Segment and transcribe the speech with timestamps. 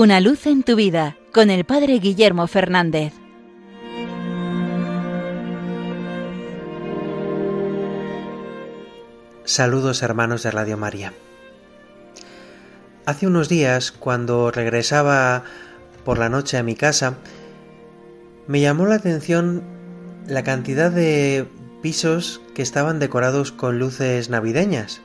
[0.00, 3.12] Una luz en tu vida con el Padre Guillermo Fernández.
[9.44, 11.12] Saludos hermanos de Radio María.
[13.04, 15.44] Hace unos días, cuando regresaba
[16.02, 17.18] por la noche a mi casa,
[18.46, 19.62] me llamó la atención
[20.26, 21.46] la cantidad de
[21.82, 25.02] pisos que estaban decorados con luces navideñas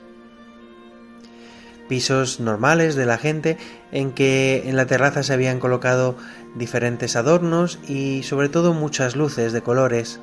[1.88, 3.58] pisos normales de la gente
[3.92, 6.16] en que en la terraza se habían colocado
[6.56, 10.20] diferentes adornos y sobre todo muchas luces de colores.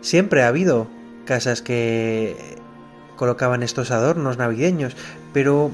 [0.00, 0.88] Siempre ha habido
[1.24, 2.36] casas que
[3.16, 4.96] colocaban estos adornos navideños,
[5.32, 5.70] pero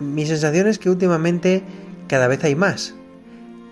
[0.00, 1.62] mi sensación es que últimamente
[2.08, 2.94] cada vez hay más.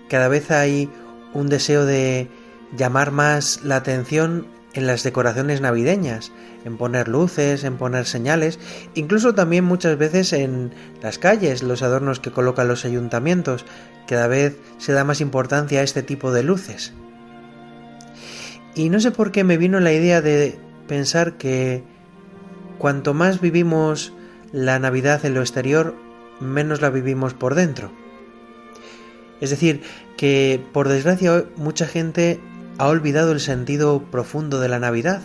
[0.09, 0.89] Cada vez hay
[1.33, 2.27] un deseo de
[2.75, 6.31] llamar más la atención en las decoraciones navideñas,
[6.65, 8.59] en poner luces, en poner señales,
[8.95, 13.65] incluso también muchas veces en las calles, los adornos que colocan los ayuntamientos,
[14.07, 16.93] cada vez se da más importancia a este tipo de luces.
[18.75, 21.83] Y no sé por qué me vino la idea de pensar que
[22.79, 24.13] cuanto más vivimos
[24.51, 25.95] la Navidad en lo exterior,
[26.39, 27.91] menos la vivimos por dentro.
[29.41, 29.81] Es decir,
[30.17, 32.39] que por desgracia mucha gente
[32.77, 35.21] ha olvidado el sentido profundo de la Navidad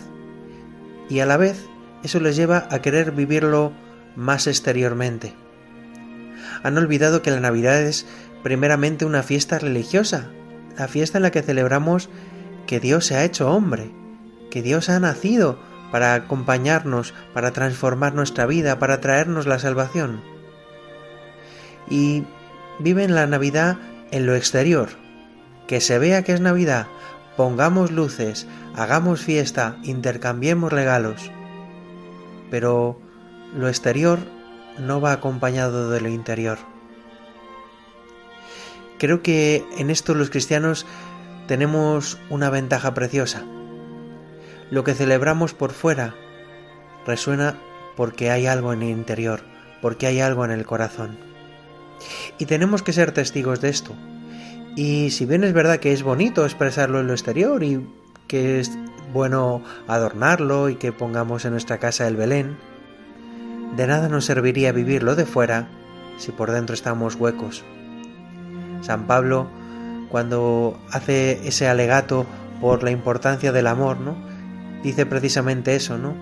[1.09, 1.65] y a la vez
[2.03, 3.73] eso les lleva a querer vivirlo
[4.15, 5.33] más exteriormente.
[6.63, 8.05] Han olvidado que la Navidad es
[8.43, 10.29] primeramente una fiesta religiosa,
[10.77, 12.09] la fiesta en la que celebramos
[12.67, 13.91] que Dios se ha hecho hombre,
[14.51, 15.59] que Dios ha nacido
[15.91, 20.21] para acompañarnos, para transformar nuestra vida, para traernos la salvación.
[21.89, 22.23] Y
[22.79, 23.77] viven la Navidad
[24.11, 24.89] en lo exterior,
[25.67, 26.87] que se vea que es Navidad,
[27.39, 31.31] pongamos luces, hagamos fiesta, intercambiemos regalos.
[32.51, 32.99] Pero
[33.55, 34.19] lo exterior
[34.77, 36.57] no va acompañado de lo interior.
[38.97, 40.85] Creo que en esto los cristianos
[41.47, 43.45] tenemos una ventaja preciosa.
[44.69, 46.15] Lo que celebramos por fuera
[47.07, 47.55] resuena
[47.95, 49.43] porque hay algo en el interior,
[49.81, 51.17] porque hay algo en el corazón.
[52.37, 53.95] Y tenemos que ser testigos de esto,
[54.79, 57.85] y si bien es verdad que es bonito expresarlo en lo exterior y
[58.27, 58.71] que es
[59.11, 62.55] bueno adornarlo y que pongamos en nuestra casa el Belén,
[63.75, 65.67] de nada nos serviría vivirlo de fuera
[66.17, 67.65] si por dentro estamos huecos.
[68.79, 69.49] San Pablo,
[70.07, 72.25] cuando hace ese alegato
[72.61, 74.15] por la importancia del amor, ¿no?
[74.81, 76.13] Dice precisamente eso, ¿no?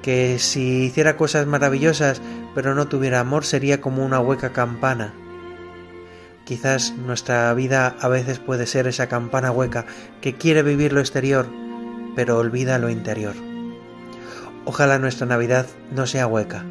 [0.00, 2.22] Que si hiciera cosas maravillosas
[2.54, 5.12] pero no tuviera amor sería como una hueca campana
[6.44, 9.86] Quizás nuestra vida a veces puede ser esa campana hueca
[10.20, 11.46] que quiere vivir lo exterior,
[12.16, 13.34] pero olvida lo interior.
[14.64, 16.64] Ojalá nuestra Navidad no sea hueca,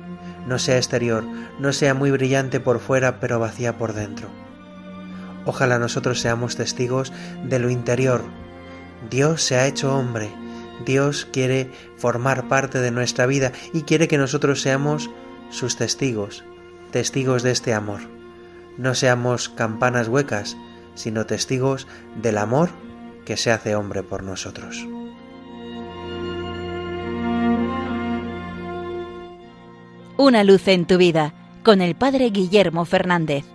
[0.46, 1.24] no sea exterior,
[1.60, 4.28] no sea muy brillante por fuera, pero vacía por dentro.
[5.46, 7.14] Ojalá nosotros seamos testigos
[7.46, 8.24] de lo interior.
[9.10, 10.30] Dios se ha hecho hombre,
[10.86, 15.10] Dios quiere formar parte de nuestra vida y quiere que nosotros seamos
[15.50, 16.44] sus testigos,
[16.92, 18.21] testigos de este amor
[18.78, 20.58] no seamos campanas huecas,
[20.96, 21.88] sino testigos
[22.22, 22.70] del amor
[23.26, 24.88] que se hace hombre por nosotros.
[30.18, 31.34] Una luz en tu vida
[31.64, 33.46] con el Padre Guillermo Fernández.